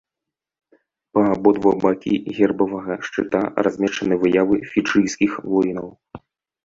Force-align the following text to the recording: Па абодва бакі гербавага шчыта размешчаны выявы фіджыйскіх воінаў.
Па 1.17 1.21
абодва 1.33 1.73
бакі 1.83 2.13
гербавага 2.39 2.97
шчыта 3.09 3.41
размешчаны 3.67 4.15
выявы 4.25 4.57
фіджыйскіх 4.71 5.31
воінаў. 5.53 5.89